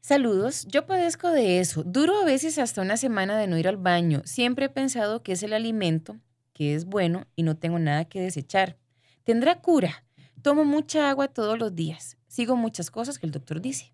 Saludos, 0.00 0.66
yo 0.68 0.86
padezco 0.86 1.30
de 1.30 1.60
eso. 1.60 1.82
Duro 1.82 2.18
a 2.20 2.24
veces 2.24 2.58
hasta 2.58 2.82
una 2.82 2.96
semana 2.96 3.38
de 3.38 3.46
no 3.46 3.58
ir 3.58 3.68
al 3.68 3.76
baño. 3.76 4.22
Siempre 4.24 4.66
he 4.66 4.70
pensado 4.70 5.22
que 5.22 5.32
es 5.32 5.42
el 5.42 5.52
alimento, 5.52 6.16
que 6.52 6.74
es 6.74 6.84
bueno 6.84 7.26
y 7.36 7.42
no 7.42 7.56
tengo 7.56 7.78
nada 7.78 8.04
que 8.06 8.20
desechar. 8.20 8.78
¿Tendrá 9.24 9.60
cura? 9.60 10.04
Tomo 10.42 10.64
mucha 10.64 11.10
agua 11.10 11.28
todos 11.28 11.58
los 11.58 11.74
días. 11.74 12.16
Sigo 12.26 12.56
muchas 12.56 12.90
cosas 12.90 13.18
que 13.18 13.26
el 13.26 13.32
doctor 13.32 13.60
dice. 13.60 13.92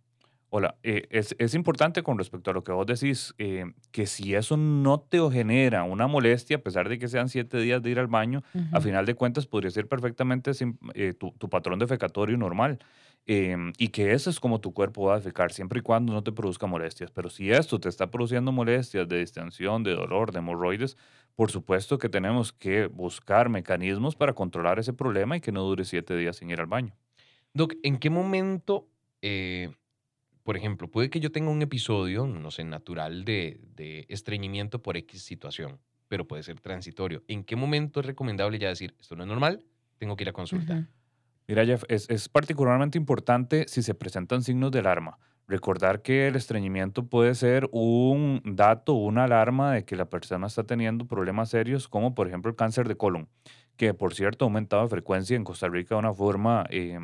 Hola, 0.57 0.77
eh, 0.85 1.09
es, 1.11 1.35
es, 1.41 1.57
importante 1.57 2.05
con 2.05 2.17
respecto 2.17 2.53
a 2.53 2.55
lo 2.55 2.63
que 2.63 2.71
vos 2.71 2.87
decís, 2.87 3.35
eh, 3.39 3.65
que 3.91 4.07
si 4.07 4.37
eso 4.37 4.57
no 4.57 5.01
te 5.01 5.19
genera 5.33 5.83
una 5.83 6.07
molestia, 6.07 6.59
a 6.59 6.61
pesar 6.61 6.89
de 6.89 6.97
que 6.97 7.09
sean 7.09 7.29
siete 7.29 7.59
días 7.59 7.83
de 7.83 7.91
ir 7.91 7.99
al 7.99 8.07
baño, 8.07 8.45
uh 8.55 8.59
-huh. 8.61 8.69
a 8.73 8.81
final 8.81 9.05
de 9.05 9.17
cuentas 9.17 9.49
podría 9.49 9.73
ser 9.73 9.89
perfectamente 9.89 10.55
sin, 10.55 10.79
eh, 10.95 11.13
tu, 11.13 11.33
tu, 11.33 11.49
patrón 11.49 11.81
defecatorio 11.81 12.37
normal. 12.37 12.79
y 13.27 13.89
que 13.89 14.13
eso 14.13 14.31
es 14.31 14.39
como 14.39 14.61
tu 14.61 14.73
cuerpo 14.73 15.07
va 15.07 15.15
a 15.15 15.17
defecar, 15.17 15.51
siempre 15.51 15.81
y 15.81 15.83
cuando 15.83 16.13
no 16.13 16.23
te 16.23 16.31
produzca 16.31 16.69
molestias. 16.69 17.11
Pero 17.11 17.31
si 17.31 17.51
esto 17.51 17.81
te 17.81 17.89
está 17.89 18.11
produciendo 18.13 18.53
molestias 18.53 19.09
de 19.09 19.19
distensión, 19.19 19.83
de 19.83 19.95
dolor, 19.95 20.31
de 20.31 20.39
hemorroides, 20.39 20.97
por 21.35 21.51
supuesto 21.51 21.99
que 21.99 22.09
tenemos 22.09 22.53
que 22.53 22.87
buscar 22.87 23.49
mecanismos 23.49 24.15
para 24.15 24.35
controlar 24.35 24.79
ese 24.79 24.93
problema 24.93 25.37
y 25.37 25.41
que 25.41 25.51
no 25.51 25.65
dure 25.65 25.85
siete 25.85 26.15
días 26.17 26.37
sin 26.37 26.51
ir 26.51 26.61
al 26.61 26.67
baño. 26.67 26.95
Doc, 27.55 27.73
¿en 27.83 27.99
qué 27.99 28.09
momento 28.11 28.87
por 30.45 30.57
ejemplo, 30.57 30.89
puede 30.89 31.11
que 31.11 31.21
yo 31.21 31.33
tenga 31.33 31.51
un 31.51 31.63
episodio, 31.63 32.27
no 32.27 32.51
sé, 32.51 32.65
natural 32.65 33.25
de, 33.25 33.61
de, 33.75 34.05
estreñimiento 34.09 34.83
por 34.83 34.97
X 34.99 35.23
situación, 35.23 35.81
pero 36.07 36.29
puede 36.29 36.43
ser 36.43 36.61
transitorio. 36.61 37.25
¿En 37.27 37.45
qué 37.45 37.57
momento 37.57 38.01
es 38.01 38.07
recomendable 38.07 38.59
ya 38.59 38.69
decir, 38.69 38.95
esto 39.01 39.17
no 39.17 39.25
es 39.25 39.29
normal, 39.29 39.65
tengo 39.99 40.17
que 40.17 40.25
ir 40.25 40.29
a 40.29 40.33
consulta? 40.33 40.75
Uh 40.75 40.77
-huh. 40.77 40.89
Mira, 41.49 41.65
Jeff, 41.65 41.85
es, 41.89 42.09
es, 42.09 42.29
particularmente 42.29 42.97
importante 42.99 43.67
si 43.69 43.83
se 43.83 43.95
presentan 43.95 44.43
signos 44.43 44.71
de 44.71 44.79
alarma. 44.79 45.19
Recordar 45.47 46.01
que 46.01 46.29
el 46.29 46.37
estreñimiento 46.37 47.07
puede 47.07 47.35
ser 47.35 47.69
un 47.71 48.41
dato, 48.45 48.95
una 48.95 49.25
alarma 49.25 49.75
de 49.75 49.85
que 49.85 49.97
la 49.97 50.09
persona 50.09 50.47
está 50.47 50.65
teniendo 50.65 51.07
problemas 51.07 51.51
serios, 51.51 51.87
como 51.87 52.15
por 52.15 52.29
ejemplo 52.29 52.51
el 52.51 52.57
cáncer 52.57 52.89
de 52.89 52.97
colon, 52.97 53.29
que 53.77 53.93
por 53.93 54.15
cierto 54.15 54.45
ha 54.45 54.47
aumentado 54.47 54.85
de 54.85 54.89
frecuencia 54.89 55.37
en 55.37 55.45
Costa 55.45 55.69
Rica 55.69 55.95
de 55.95 55.99
una 55.99 56.15
forma 56.15 56.65
eh, 56.71 56.99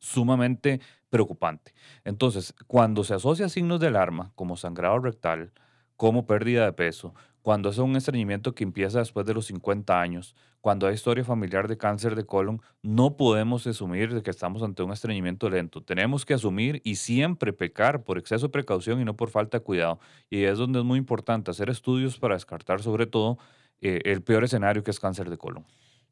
sumamente 0.00 0.80
preocupante. 1.10 1.74
Entonces, 2.04 2.54
cuando 2.66 3.04
se 3.04 3.14
asocia 3.14 3.48
signos 3.48 3.80
de 3.80 3.88
alarma, 3.88 4.32
como 4.34 4.56
sangrado 4.56 4.98
rectal, 4.98 5.52
como 5.96 6.26
pérdida 6.26 6.64
de 6.64 6.72
peso, 6.72 7.14
cuando 7.42 7.68
es 7.68 7.78
un 7.78 7.94
estreñimiento 7.94 8.54
que 8.56 8.64
empieza 8.64 8.98
después 8.98 9.24
de 9.24 9.32
los 9.32 9.46
50 9.46 10.00
años, 10.00 10.34
cuando 10.60 10.88
hay 10.88 10.94
historia 10.94 11.22
familiar 11.22 11.68
de 11.68 11.78
cáncer 11.78 12.16
de 12.16 12.26
colon, 12.26 12.60
no 12.82 13.16
podemos 13.16 13.64
asumir 13.68 14.12
de 14.12 14.20
que 14.20 14.30
estamos 14.30 14.64
ante 14.64 14.82
un 14.82 14.90
estreñimiento 14.90 15.48
lento. 15.48 15.80
Tenemos 15.80 16.26
que 16.26 16.34
asumir 16.34 16.82
y 16.82 16.96
siempre 16.96 17.52
pecar 17.52 18.02
por 18.02 18.18
exceso 18.18 18.46
de 18.46 18.52
precaución 18.52 19.00
y 19.00 19.04
no 19.04 19.14
por 19.14 19.30
falta 19.30 19.58
de 19.58 19.64
cuidado. 19.64 20.00
Y 20.28 20.42
es 20.42 20.58
donde 20.58 20.80
es 20.80 20.84
muy 20.84 20.98
importante 20.98 21.52
hacer 21.52 21.70
estudios 21.70 22.18
para 22.18 22.34
descartar 22.34 22.82
sobre 22.82 23.06
todo 23.06 23.38
eh, 23.80 24.00
el 24.06 24.22
peor 24.22 24.42
escenario 24.42 24.82
que 24.82 24.90
es 24.90 24.98
cáncer 24.98 25.30
de 25.30 25.38
colon. 25.38 25.64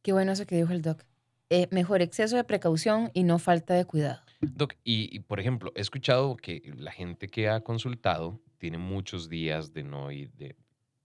Qué 0.02 0.12
bueno 0.12 0.30
eso 0.30 0.46
que 0.46 0.54
dijo 0.54 0.72
el 0.72 0.82
doc. 0.82 1.02
Eh, 1.50 1.68
mejor 1.70 2.00
exceso 2.02 2.36
de 2.36 2.44
precaución 2.44 3.10
y 3.12 3.22
no 3.22 3.38
falta 3.38 3.74
de 3.74 3.84
cuidado. 3.84 4.20
Doc, 4.40 4.74
y, 4.82 5.14
y, 5.14 5.20
por 5.20 5.40
ejemplo, 5.40 5.72
he 5.74 5.80
escuchado 5.80 6.36
que 6.36 6.72
la 6.76 6.90
gente 6.90 7.28
que 7.28 7.48
ha 7.48 7.60
consultado 7.60 8.40
tiene 8.58 8.78
muchos 8.78 9.28
días 9.28 9.72
de 9.72 9.84
no 9.84 10.10
ir, 10.10 10.32
de, 10.32 10.56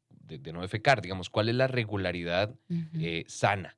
de, 0.10 0.38
de 0.39 0.53
no 0.53 0.62
defecar, 0.62 1.01
digamos, 1.01 1.29
¿cuál 1.29 1.50
es 1.50 1.55
la 1.55 1.67
regularidad 1.67 2.51
uh 2.69 2.74
-huh. 2.74 2.89
eh, 3.01 3.24
sana? 3.27 3.77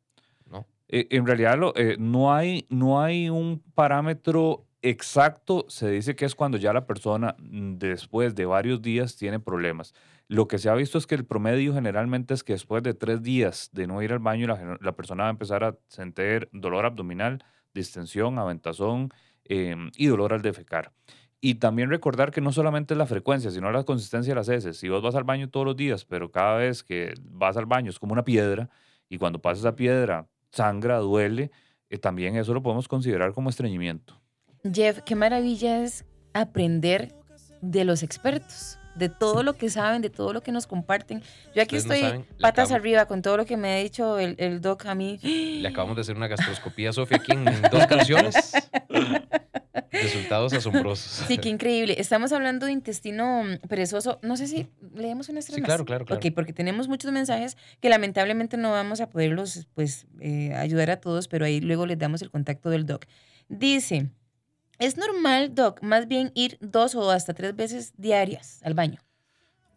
¿no? 0.49 0.67
Eh, 0.87 1.07
en 1.09 1.25
realidad 1.25 1.57
lo, 1.57 1.75
eh, 1.75 1.95
no, 1.99 2.33
hay, 2.33 2.65
no 2.69 3.01
hay 3.01 3.29
un 3.29 3.59
parámetro 3.73 4.65
exacto 4.81 5.65
se 5.67 5.89
dice 5.89 6.15
que 6.15 6.25
es 6.25 6.35
cuando 6.35 6.57
ya 6.57 6.73
la 6.73 6.85
persona 6.85 7.35
mm, 7.39 7.75
después 7.77 8.35
de 8.35 8.45
varios 8.45 8.81
días 8.81 9.15
tiene 9.15 9.39
problemas. 9.39 9.93
Lo 10.27 10.47
que 10.47 10.59
se 10.59 10.69
ha 10.69 10.75
visto 10.75 10.97
es 10.97 11.07
que 11.07 11.15
el 11.15 11.25
promedio 11.25 11.73
generalmente 11.73 12.33
es 12.33 12.43
que 12.43 12.53
después 12.53 12.83
de 12.83 12.93
tres 12.93 13.21
días 13.21 13.69
de 13.73 13.87
no 13.87 14.01
ir 14.01 14.13
al 14.13 14.19
baño, 14.19 14.47
la, 14.47 14.77
la 14.79 14.91
persona 14.93 15.23
va 15.23 15.29
a 15.29 15.31
empezar 15.31 15.63
a 15.63 15.77
sentir 15.87 16.49
dolor 16.53 16.85
abdominal, 16.85 17.43
distensión, 17.73 18.39
aventazón 18.39 19.09
em, 19.45 19.91
y 19.95 20.07
dolor 20.07 20.33
al 20.33 20.41
defecar. 20.41 20.91
Y 21.41 21.55
también 21.55 21.89
recordar 21.89 22.31
que 22.31 22.39
no 22.39 22.51
solamente 22.51 22.95
la 22.95 23.07
frecuencia, 23.07 23.49
sino 23.51 23.71
la 23.71 23.83
consistencia 23.83 24.31
de 24.31 24.35
las 24.35 24.47
heces. 24.47 24.77
Si 24.77 24.89
vos 24.89 25.01
vas 25.01 25.15
al 25.15 25.23
baño 25.23 25.49
todos 25.49 25.65
los 25.65 25.75
días, 25.75 26.05
pero 26.05 26.31
cada 26.31 26.57
vez 26.57 26.83
que 26.83 27.13
vas 27.23 27.57
al 27.57 27.65
baño 27.65 27.89
es 27.89 27.99
como 27.99 28.13
una 28.13 28.23
piedra, 28.23 28.69
y 29.09 29.17
cuando 29.17 29.41
pasas 29.41 29.59
esa 29.59 29.75
piedra 29.75 30.27
sangra, 30.51 30.99
duele, 30.99 31.51
eh, 31.89 31.97
también 31.97 32.35
eso 32.37 32.53
lo 32.53 32.61
podemos 32.61 32.87
considerar 32.87 33.33
como 33.33 33.49
estreñimiento. 33.49 34.20
Jeff, 34.63 34.99
qué 35.05 35.15
maravilla 35.15 35.83
es 35.83 36.05
aprender 36.33 37.13
de 37.61 37.83
los 37.83 38.03
expertos, 38.03 38.77
de 38.95 39.09
todo 39.09 39.43
lo 39.43 39.53
que 39.53 39.69
saben, 39.69 40.01
de 40.01 40.09
todo 40.09 40.33
lo 40.33 40.41
que 40.43 40.51
nos 40.51 40.67
comparten. 40.67 41.21
Yo 41.55 41.61
aquí 41.61 41.77
Ustedes 41.77 41.85
no 41.87 41.93
estoy 41.93 42.09
saben, 42.09 42.25
patas 42.39 42.69
acabo- 42.69 42.75
arriba 42.79 43.05
con 43.05 43.21
todo 43.21 43.37
lo 43.37 43.45
que 43.45 43.57
me 43.57 43.73
ha 43.73 43.77
dicho 43.77 44.19
el, 44.19 44.35
el 44.37 44.61
doc 44.61 44.85
a 44.85 44.95
mí. 44.95 45.17
Le 45.23 45.67
acabamos 45.67 45.95
de 45.95 46.01
hacer 46.01 46.15
una 46.15 46.27
gastroscopía 46.27 46.89
a 46.89 46.93
Sofía 46.93 47.17
aquí 47.17 47.31
en 47.31 47.45
dos 47.71 47.87
canciones. 47.87 48.53
Resultados 49.91 50.53
asombrosos. 50.53 51.25
Sí, 51.27 51.37
qué 51.37 51.49
increíble. 51.49 51.95
Estamos 51.99 52.31
hablando 52.31 52.65
de 52.65 52.71
intestino 52.71 53.43
mm, 53.43 53.67
perezoso. 53.67 54.19
No 54.21 54.35
sé 54.37 54.47
si 54.47 54.67
leemos 54.95 55.29
una 55.29 55.41
Sí, 55.41 55.61
claro, 55.61 55.85
claro, 55.85 56.05
claro. 56.05 56.19
Ok, 56.19 56.33
porque 56.33 56.53
tenemos 56.53 56.87
muchos 56.87 57.11
mensajes 57.11 57.57
que 57.79 57.89
lamentablemente 57.89 58.57
no 58.57 58.71
vamos 58.71 58.99
a 59.01 59.09
poderlos 59.09 59.67
pues, 59.75 60.07
eh, 60.19 60.53
ayudar 60.55 60.89
a 60.91 60.97
todos, 60.99 61.27
pero 61.27 61.45
ahí 61.45 61.61
luego 61.61 61.85
les 61.85 61.97
damos 61.99 62.21
el 62.21 62.31
contacto 62.31 62.69
del 62.69 62.85
doc. 62.85 63.05
Dice, 63.47 64.09
es 64.81 64.97
normal, 64.97 65.53
doc, 65.53 65.81
más 65.83 66.07
bien 66.07 66.31
ir 66.33 66.57
dos 66.59 66.95
o 66.95 67.11
hasta 67.11 67.35
tres 67.35 67.55
veces 67.55 67.93
diarias 67.97 68.61
al 68.63 68.73
baño. 68.73 68.99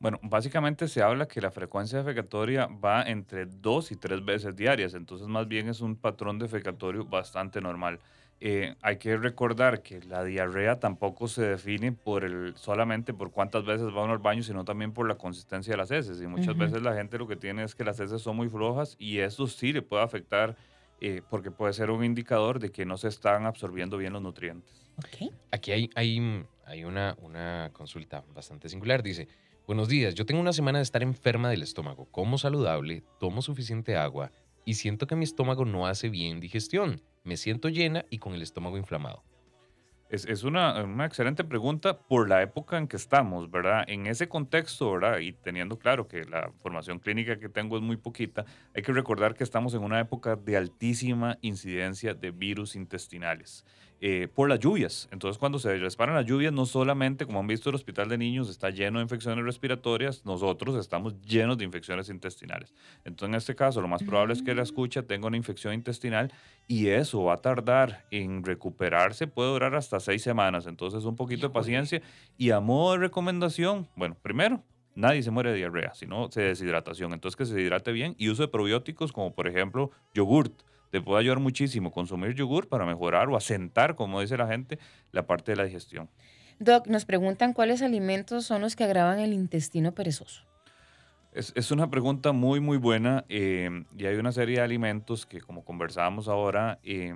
Bueno, 0.00 0.18
básicamente 0.22 0.88
se 0.88 1.02
habla 1.02 1.28
que 1.28 1.42
la 1.42 1.50
frecuencia 1.50 1.98
defecatoria 1.98 2.66
va 2.66 3.02
entre 3.02 3.44
dos 3.44 3.92
y 3.92 3.96
tres 3.96 4.24
veces 4.24 4.56
diarias, 4.56 4.94
entonces 4.94 5.28
más 5.28 5.46
bien 5.46 5.68
es 5.68 5.82
un 5.82 5.96
patrón 5.96 6.38
defecatorio 6.38 7.04
bastante 7.04 7.60
normal. 7.60 8.00
Eh, 8.40 8.74
hay 8.80 8.96
que 8.96 9.16
recordar 9.18 9.82
que 9.82 10.00
la 10.02 10.24
diarrea 10.24 10.80
tampoco 10.80 11.28
se 11.28 11.42
define 11.42 11.92
por 11.92 12.24
el, 12.24 12.54
solamente 12.56 13.12
por 13.12 13.30
cuántas 13.30 13.64
veces 13.66 13.88
va 13.88 14.04
uno 14.04 14.14
al 14.14 14.18
baño, 14.18 14.42
sino 14.42 14.64
también 14.64 14.92
por 14.92 15.06
la 15.06 15.16
consistencia 15.16 15.74
de 15.74 15.76
las 15.76 15.90
heces. 15.90 16.20
Y 16.20 16.26
muchas 16.26 16.56
veces 16.56 16.82
la 16.82 16.94
gente 16.94 17.18
lo 17.18 17.28
que 17.28 17.36
tiene 17.36 17.62
es 17.62 17.74
que 17.74 17.84
las 17.84 18.00
heces 18.00 18.22
son 18.22 18.36
muy 18.36 18.48
flojas 18.48 18.96
y 18.98 19.18
eso 19.18 19.46
sí 19.46 19.72
le 19.72 19.82
puede 19.82 20.02
afectar 20.02 20.56
eh, 21.00 21.20
porque 21.28 21.50
puede 21.50 21.74
ser 21.74 21.90
un 21.90 22.04
indicador 22.04 22.58
de 22.58 22.70
que 22.70 22.86
no 22.86 22.96
se 22.96 23.08
están 23.08 23.44
absorbiendo 23.46 23.98
bien 23.98 24.14
los 24.14 24.22
nutrientes. 24.22 24.83
Ok. 24.98 25.32
Aquí 25.50 25.72
hay, 25.72 25.90
hay, 25.94 26.44
hay 26.66 26.84
una, 26.84 27.16
una 27.20 27.70
consulta 27.72 28.24
bastante 28.34 28.68
singular. 28.68 29.02
Dice, 29.02 29.28
buenos 29.66 29.88
días, 29.88 30.14
yo 30.14 30.26
tengo 30.26 30.40
una 30.40 30.52
semana 30.52 30.78
de 30.78 30.84
estar 30.84 31.02
enferma 31.02 31.50
del 31.50 31.62
estómago, 31.62 32.06
como 32.10 32.38
saludable, 32.38 33.02
tomo 33.18 33.42
suficiente 33.42 33.96
agua 33.96 34.30
y 34.64 34.74
siento 34.74 35.06
que 35.06 35.16
mi 35.16 35.24
estómago 35.24 35.64
no 35.64 35.86
hace 35.86 36.08
bien 36.08 36.40
digestión. 36.40 37.02
Me 37.22 37.36
siento 37.36 37.68
llena 37.68 38.04
y 38.10 38.18
con 38.18 38.34
el 38.34 38.42
estómago 38.42 38.76
inflamado. 38.76 39.24
Es, 40.10 40.26
es 40.26 40.44
una, 40.44 40.84
una 40.84 41.06
excelente 41.06 41.42
pregunta 41.42 41.98
por 41.98 42.28
la 42.28 42.42
época 42.42 42.78
en 42.78 42.86
que 42.86 42.96
estamos, 42.96 43.50
¿verdad? 43.50 43.84
En 43.88 44.06
ese 44.06 44.28
contexto, 44.28 44.92
¿verdad? 44.92 45.18
Y 45.18 45.32
teniendo 45.32 45.78
claro 45.78 46.06
que 46.06 46.24
la 46.24 46.52
formación 46.62 46.98
clínica 46.98 47.38
que 47.38 47.48
tengo 47.48 47.76
es 47.76 47.82
muy 47.82 47.96
poquita, 47.96 48.44
hay 48.74 48.82
que 48.82 48.92
recordar 48.92 49.34
que 49.34 49.42
estamos 49.42 49.74
en 49.74 49.82
una 49.82 49.98
época 49.98 50.36
de 50.36 50.56
altísima 50.56 51.38
incidencia 51.40 52.14
de 52.14 52.30
virus 52.30 52.76
intestinales 52.76 53.64
eh, 54.00 54.28
por 54.34 54.48
las 54.48 54.58
lluvias. 54.60 55.08
Entonces, 55.12 55.38
cuando 55.38 55.58
se 55.58 55.72
disparan 55.78 56.14
las 56.14 56.26
lluvias, 56.26 56.52
no 56.52 56.66
solamente, 56.66 57.26
como 57.26 57.40
han 57.40 57.46
visto, 57.46 57.70
el 57.70 57.76
hospital 57.76 58.08
de 58.08 58.18
niños 58.18 58.50
está 58.50 58.70
lleno 58.70 58.98
de 58.98 59.04
infecciones 59.04 59.44
respiratorias, 59.44 60.24
nosotros 60.24 60.76
estamos 60.76 61.20
llenos 61.22 61.56
de 61.58 61.64
infecciones 61.64 62.08
intestinales. 62.08 62.74
Entonces, 63.04 63.28
en 63.28 63.34
este 63.36 63.54
caso, 63.54 63.80
lo 63.80 63.88
más 63.88 64.02
probable 64.02 64.34
es 64.34 64.42
que 64.42 64.54
la 64.54 64.62
escucha 64.62 65.02
tenga 65.02 65.26
una 65.26 65.36
infección 65.36 65.74
intestinal 65.74 66.32
y 66.66 66.88
eso 66.88 67.24
va 67.24 67.34
a 67.34 67.38
tardar 67.38 68.04
en 68.10 68.44
recuperarse, 68.44 69.26
puede 69.26 69.50
durar 69.50 69.74
hasta 69.74 70.00
seis 70.00 70.22
semanas. 70.22 70.66
Entonces, 70.66 71.04
un 71.04 71.16
poquito 71.16 71.48
de 71.48 71.52
paciencia. 71.54 72.02
Y 72.36 72.50
a 72.50 72.60
modo 72.60 72.92
de 72.92 72.98
recomendación, 72.98 73.88
bueno, 73.96 74.16
primero, 74.20 74.62
nadie 74.94 75.22
se 75.22 75.30
muere 75.30 75.50
de 75.50 75.56
diarrea, 75.56 75.94
sino 75.94 76.28
de 76.28 76.42
deshidratación. 76.42 77.12
Entonces, 77.12 77.36
que 77.36 77.46
se 77.46 77.60
hidrate 77.60 77.92
bien 77.92 78.14
y 78.18 78.28
uso 78.28 78.42
de 78.42 78.48
probióticos 78.48 79.12
como, 79.12 79.34
por 79.34 79.48
ejemplo, 79.48 79.90
yogurt. 80.14 80.52
Te 80.94 81.02
puede 81.02 81.22
ayudar 81.22 81.40
muchísimo 81.40 81.90
consumir 81.90 82.36
yogur 82.36 82.68
para 82.68 82.86
mejorar 82.86 83.28
o 83.28 83.36
asentar, 83.36 83.96
como 83.96 84.20
dice 84.20 84.36
la 84.36 84.46
gente, 84.46 84.78
la 85.10 85.26
parte 85.26 85.50
de 85.50 85.56
la 85.56 85.64
digestión. 85.64 86.08
Doc, 86.60 86.86
nos 86.86 87.04
preguntan 87.04 87.52
cuáles 87.52 87.82
alimentos 87.82 88.46
son 88.46 88.60
los 88.60 88.76
que 88.76 88.84
agravan 88.84 89.18
el 89.18 89.32
intestino 89.32 89.92
perezoso. 89.92 90.44
Es, 91.32 91.52
es 91.56 91.72
una 91.72 91.90
pregunta 91.90 92.30
muy, 92.30 92.60
muy 92.60 92.78
buena 92.78 93.24
eh, 93.28 93.82
y 93.98 94.06
hay 94.06 94.14
una 94.14 94.30
serie 94.30 94.58
de 94.58 94.62
alimentos 94.62 95.26
que, 95.26 95.40
como 95.40 95.64
conversábamos 95.64 96.28
ahora, 96.28 96.78
eh, 96.84 97.12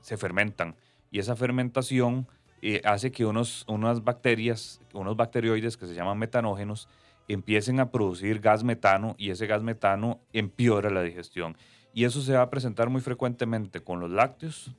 se 0.00 0.16
fermentan 0.16 0.74
y 1.10 1.18
esa 1.18 1.36
fermentación 1.36 2.26
eh, 2.62 2.80
hace 2.86 3.12
que 3.12 3.26
unos, 3.26 3.66
unas 3.68 4.02
bacterias, 4.02 4.80
unos 4.94 5.14
bacterioides 5.14 5.76
que 5.76 5.84
se 5.84 5.94
llaman 5.94 6.16
metanógenos, 6.16 6.88
empiecen 7.28 7.80
a 7.80 7.90
producir 7.90 8.40
gas 8.40 8.64
metano 8.64 9.14
y 9.18 9.28
ese 9.28 9.46
gas 9.46 9.62
metano 9.62 10.20
empeora 10.32 10.88
la 10.88 11.02
digestión. 11.02 11.54
Y 11.94 12.04
eso 12.04 12.20
se 12.20 12.32
va 12.32 12.42
a 12.42 12.50
presentar 12.50 12.90
muy 12.90 13.00
frecuentemente 13.00 13.80
con 13.80 14.00
los 14.00 14.10
lácteos 14.10 14.72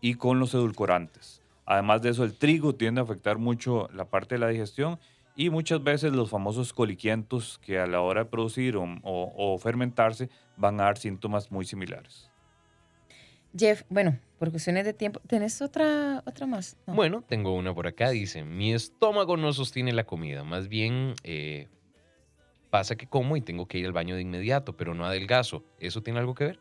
y 0.00 0.14
con 0.14 0.38
los 0.40 0.54
edulcorantes. 0.54 1.42
Además 1.66 2.02
de 2.02 2.10
eso, 2.10 2.24
el 2.24 2.36
trigo 2.36 2.74
tiende 2.74 3.00
a 3.00 3.04
afectar 3.04 3.38
mucho 3.38 3.88
la 3.92 4.06
parte 4.06 4.34
de 4.34 4.38
la 4.38 4.48
digestión 4.48 4.98
y 5.36 5.50
muchas 5.50 5.82
veces 5.82 6.12
los 6.12 6.30
famosos 6.30 6.72
coliquientos 6.72 7.58
que 7.58 7.78
a 7.78 7.86
la 7.86 8.00
hora 8.00 8.24
de 8.24 8.30
producir 8.30 8.76
o, 8.76 8.82
o- 9.02 9.54
o 9.54 9.58
fermentarse 9.58 10.28
van 10.56 10.80
a 10.80 10.84
dar 10.84 10.98
síntomas 10.98 11.50
muy 11.50 11.64
similares. 11.64 12.30
Jeff, 13.56 13.82
bueno, 13.88 14.18
por 14.38 14.50
cuestiones 14.50 14.84
de 14.84 14.92
tiempo, 14.92 15.20
¿tenés 15.28 15.62
otra, 15.62 16.22
otra 16.26 16.46
más? 16.46 16.76
No. 16.86 16.94
Bueno, 16.94 17.22
tengo 17.26 17.54
una 17.54 17.72
por 17.74 17.86
acá. 17.86 18.10
Dice, 18.10 18.44
mi 18.44 18.72
estómago 18.74 19.36
no 19.36 19.52
sostiene 19.52 19.92
la 19.92 20.04
comida. 20.04 20.42
Más 20.44 20.68
bien 20.68 21.14
eh, 21.22 21.68
pasa 22.74 22.96
que 22.96 23.06
como 23.06 23.36
y 23.36 23.40
tengo 23.40 23.68
que 23.68 23.78
ir 23.78 23.86
al 23.86 23.92
baño 23.92 24.16
de 24.16 24.22
inmediato, 24.22 24.76
pero 24.76 24.94
no 24.94 25.06
adelgazo. 25.06 25.62
¿Eso 25.78 26.02
tiene 26.02 26.18
algo 26.18 26.34
que 26.34 26.44
ver? 26.46 26.60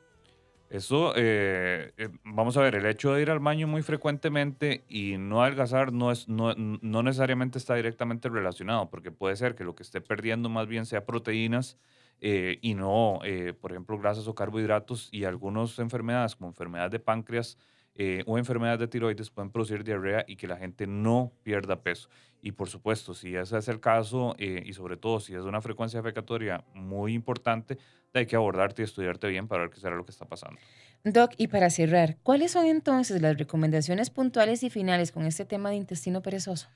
Eso, 0.70 1.12
eh, 1.16 1.92
eh, 1.98 2.10
vamos 2.24 2.56
a 2.56 2.62
ver, 2.62 2.76
el 2.76 2.86
hecho 2.86 3.14
de 3.14 3.24
ir 3.24 3.32
al 3.32 3.40
baño 3.40 3.66
muy 3.66 3.82
frecuentemente 3.82 4.84
y 4.88 5.18
no 5.18 5.42
adelgazar 5.42 5.92
no, 5.92 6.12
es, 6.12 6.30
no, 6.30 6.54
no 6.54 7.02
necesariamente 7.02 7.58
está 7.58 7.74
directamente 7.74 8.30
relacionado, 8.30 8.92
porque 8.92 9.10
puede 9.10 9.36
ser 9.36 9.56
que 9.56 9.64
lo 9.64 9.74
que 9.74 9.82
esté 9.82 10.02
perdiendo 10.02 10.50
más 10.50 10.68
bien 10.68 10.86
sea 10.86 11.04
proteínas 11.04 11.80
eh, 12.22 12.60
y 12.62 12.76
no, 12.76 13.18
por 13.60 13.72
ejemplo, 13.72 13.98
grasas 13.98 14.28
o 14.28 14.36
carbohidratos 14.36 15.10
y 15.12 15.24
algunas 15.24 15.80
enfermedades 15.80 16.36
como 16.36 16.50
enfermedades 16.50 16.92
de 16.92 17.00
páncreas 17.00 17.58
eh, 17.96 18.24
o 18.26 18.38
enfermedades 18.38 18.80
de 18.80 18.88
tiroides 18.88 19.30
pueden 19.30 19.52
producir 19.52 19.84
diarrea 19.84 20.26
y 20.28 20.36
que 20.36 20.48
la 20.48 20.58
gente 20.58 20.88
no 20.88 21.32
pierda 21.44 21.82
peso. 21.82 22.10
Y 22.42 22.52
por 22.52 22.68
supuesto, 22.70 23.14
si 23.14 23.36
ese 23.36 23.58
es 23.58 23.68
el 23.68 23.80
caso 23.80 24.36
eh, 24.38 24.64
y 24.66 24.74
sobre 24.74 24.98
todo 24.98 25.20
si 25.20 25.34
es 25.36 25.42
una 25.42 25.62
frecuencia 25.62 26.02
defecatoria 26.02 26.64
muy 26.74 27.14
importante, 27.14 27.78
hay 28.14 28.26
que 28.26 28.36
abordarte 28.36 28.82
y 28.82 28.86
estudiarte 28.86 29.28
bien 29.28 29.48
para 29.48 29.62
ver 29.62 29.72
qué 29.72 29.80
será 29.80 29.96
lo 29.96 30.06
que 30.06 30.12
está 30.12 30.26
pasando. 30.26 30.60
Doc, 31.04 31.32
y 31.38 31.48
para 31.48 31.70
cerrar, 31.70 32.18
¿cuáles 32.24 32.52
son 32.52 32.66
entonces 32.66 33.22
las 33.22 33.38
recomendaciones 33.38 34.10
puntuales 34.10 34.64
y 34.64 34.70
finales 34.70 35.12
con 35.12 35.26
este 35.26 35.46
tema 35.46 35.70
de 35.70 35.76
intestino 35.76 36.22
perezoso? 36.22 36.70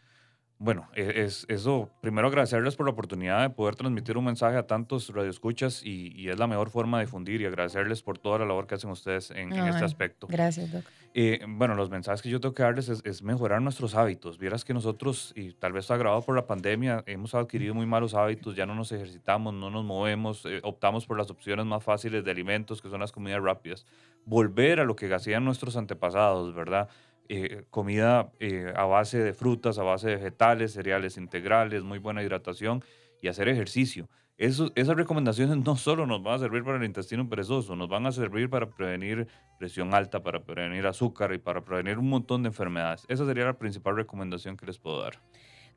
Bueno, 0.60 0.90
e- 0.96 1.24
es, 1.24 1.46
eso, 1.50 1.90
primero 2.02 2.28
agradecerles 2.28 2.76
por 2.76 2.86
la 2.88 2.92
oportunidad 2.92 3.42
de 3.42 3.50
poder 3.52 3.76
transmitir 3.76 4.18
un 4.18 4.26
mensaje 4.26 4.58
a 4.58 4.66
tantos 4.66 5.10
radioescuchas 5.14 5.84
y, 5.84 6.12
y 6.16 6.30
es 6.30 6.40
la 6.40 6.48
mejor 6.48 6.70
forma 6.70 6.98
de 7.00 7.06
difundir 7.06 7.42
y 7.42 7.46
agradecerles 7.46 8.02
por 8.02 8.18
toda 8.18 8.40
la 8.40 8.46
labor 8.46 8.66
que 8.66 8.76
hacen 8.76 8.90
ustedes 8.90 9.30
en, 9.32 9.54
en 9.54 9.68
este 9.68 9.86
aspecto. 9.86 10.28
Gracias, 10.28 10.72
Doc. 10.72 10.84
Eh, 11.14 11.44
bueno, 11.48 11.74
los 11.74 11.90
mensajes 11.90 12.22
que 12.22 12.30
yo 12.30 12.40
tengo 12.40 12.54
que 12.54 12.62
darles 12.62 12.90
es, 12.90 13.02
es 13.04 13.24
mejorar 13.24 13.62
nuestros 13.62 13.96
hábitos. 13.96 14.38
Vieras 14.38 14.64
que 14.64 14.74
nosotros, 14.74 15.34
y 15.36 15.54
tal 15.54 15.74
vez 15.74 15.90
agravado 15.90 16.22
por 16.22 16.36
la 16.36 16.46
pandemia, 16.46 17.04
hemos 17.08 17.34
adquirido 17.34 17.74
muy 17.74 17.86
malos 17.86 18.14
hábitos, 18.14 18.56
ya 18.56 18.66
no 18.66 18.76
nos 18.76 18.92
ejercitamos, 18.92 19.54
no 19.54 19.70
nos 19.70 19.84
movemos, 19.84 20.46
eh, 20.46 20.60
optamos 20.64 21.08
por 21.08 21.18
las 21.18 21.32
opciones 21.32 21.66
más 21.66 21.84
fáciles 21.84 22.24
de 22.24 22.30
alimentos, 22.30 22.82
que 22.82 22.90
son 22.90 23.00
las 23.00 23.12
comidas 23.12 23.42
rápidas. 23.42 23.86
Volver 24.26 24.80
a 24.80 24.86
lo 24.86 24.96
que 24.96 25.12
hacían 25.12 25.44
nuestros 25.44 25.76
antepasados, 25.78 26.54
¿verdad? 26.54 26.88
Eh, 27.30 27.66
comida 27.70 28.32
eh, 28.40 28.72
a 28.76 28.86
base 28.86 29.18
de 29.18 29.34
frutas, 29.34 29.78
a 29.78 29.84
base 29.84 30.10
de 30.10 30.16
vegetales, 30.16 30.74
cereales 30.74 31.18
integrales, 31.18 31.84
muy 31.84 32.00
buena 32.00 32.24
hidratación 32.24 32.84
y 33.22 33.28
hacer 33.28 33.50
ejercicio. 33.50 34.10
Esas 34.38 34.96
recomendaciones 34.96 35.58
no 35.66 35.76
solo 35.76 36.06
nos 36.06 36.22
van 36.24 36.36
a 36.36 36.40
servir 36.40 36.64
para 36.64 36.78
el 36.78 36.84
intestino 36.84 37.28
perezoso, 37.28 37.76
nos 37.76 37.90
van 37.90 38.06
a 38.06 38.12
servir 38.12 38.50
para 38.50 38.70
prevenir 38.70 39.28
presión 39.58 39.94
alta, 39.94 40.22
para 40.22 40.44
prevenir 40.44 40.86
azúcar 40.86 41.34
y 41.34 41.40
para 41.40 41.66
prevenir 41.66 41.98
un 41.98 42.10
montón 42.10 42.44
de 42.44 42.50
enfermedades. 42.50 43.06
Esa 43.10 43.26
sería 43.26 43.46
la 43.46 43.58
principal 43.58 43.96
recomendación 43.96 44.56
que 44.56 44.66
les 44.66 44.78
puedo 44.78 45.02
dar. 45.02 45.20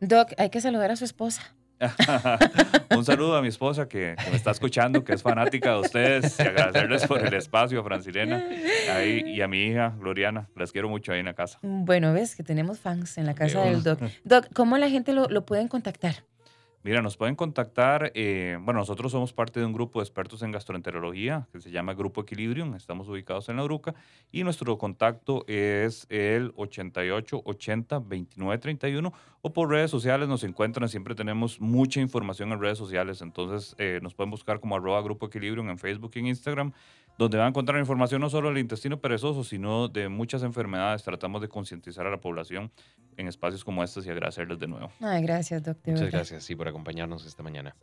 Doc, 0.00 0.32
hay 0.38 0.50
que 0.50 0.60
saludar 0.60 0.90
a 0.90 0.96
su 0.96 1.04
esposa. 1.04 1.54
Un 2.96 3.04
saludo 3.04 3.36
a 3.36 3.42
mi 3.42 3.48
esposa 3.48 3.88
que, 3.88 4.14
que 4.22 4.30
me 4.30 4.36
está 4.36 4.50
escuchando, 4.50 5.02
que 5.04 5.14
es 5.14 5.22
fanática 5.22 5.72
de 5.74 5.80
ustedes, 5.80 6.38
y 6.38 6.42
agradecerles 6.42 7.06
por 7.06 7.24
el 7.24 7.32
espacio, 7.34 7.82
Francilena, 7.82 8.44
ahí, 8.92 9.22
y 9.26 9.40
a 9.40 9.48
mi 9.48 9.64
hija, 9.64 9.94
Gloriana. 9.98 10.48
Les 10.56 10.72
quiero 10.72 10.88
mucho 10.88 11.12
ahí 11.12 11.20
en 11.20 11.26
la 11.26 11.34
casa. 11.34 11.58
Bueno, 11.62 12.12
ves 12.12 12.36
que 12.36 12.42
tenemos 12.42 12.80
fans 12.80 13.16
en 13.18 13.26
la 13.26 13.34
casa 13.34 13.62
del 13.62 13.82
Doc. 13.82 14.00
Doc, 14.24 14.48
¿cómo 14.54 14.76
la 14.78 14.90
gente 14.90 15.12
lo, 15.12 15.28
lo 15.28 15.46
pueden 15.46 15.68
contactar? 15.68 16.16
Mira, 16.82 17.02
nos 17.02 17.18
pueden 17.18 17.36
contactar. 17.36 18.10
eh, 18.14 18.56
bueno, 18.62 18.80
nosotros 18.80 19.12
somos 19.12 19.34
parte 19.34 19.60
de 19.60 19.66
un 19.66 19.74
grupo 19.74 20.00
de 20.00 20.04
expertos 20.04 20.42
en 20.42 20.50
gastroenterología 20.50 21.46
que 21.52 21.60
se 21.60 21.70
llama 21.70 21.92
Grupo 21.92 22.22
Equilibrium. 22.22 22.74
Estamos 22.74 23.06
ubicados 23.06 23.50
en 23.50 23.56
La 23.56 23.64
Uruca 23.64 23.94
y 24.32 24.44
nuestro 24.44 24.78
contacto 24.78 25.44
es 25.46 26.06
el 26.08 26.52
88 26.56 27.42
80 27.44 27.98
29 27.98 28.58
31 28.58 29.12
o 29.42 29.52
por 29.52 29.68
redes 29.68 29.90
sociales 29.90 30.26
nos 30.26 30.42
encuentran. 30.42 30.88
Siempre 30.88 31.14
tenemos 31.14 31.60
mucha 31.60 32.00
información 32.00 32.50
en 32.50 32.60
redes 32.60 32.78
sociales. 32.78 33.20
Entonces 33.20 33.74
eh, 33.76 34.00
nos 34.02 34.14
pueden 34.14 34.30
buscar 34.30 34.58
como 34.58 34.74
arroba 34.74 35.02
Grupo 35.02 35.26
Equilibrium 35.26 35.68
en 35.68 35.78
Facebook 35.78 36.12
y 36.14 36.20
en 36.20 36.28
Instagram, 36.28 36.72
donde 37.24 37.36
van 37.36 37.46
a 37.46 37.48
encontrar 37.50 37.78
información 37.78 38.22
no 38.22 38.30
solo 38.30 38.48
del 38.48 38.56
intestino 38.56 38.98
perezoso, 38.98 39.44
sino 39.44 39.88
de 39.88 40.08
muchas 40.08 40.42
enfermedades. 40.42 41.02
Tratamos 41.02 41.42
de 41.42 41.48
concientizar 41.48 42.06
a 42.06 42.10
la 42.10 42.18
población 42.18 42.72
en 43.18 43.28
espacios 43.28 43.62
como 43.62 43.84
estos 43.84 44.06
y 44.06 44.10
agradecerles 44.10 44.58
de 44.58 44.66
nuevo. 44.66 44.90
Ay, 45.00 45.22
gracias, 45.22 45.62
Doc. 45.62 45.76
de 45.84 45.92
Muchas 45.92 46.10
gracias, 46.10 46.44
sí, 46.44 46.56
por 46.56 46.66
acompañarnos 46.66 47.26
esta 47.26 47.42
mañana. 47.42 47.76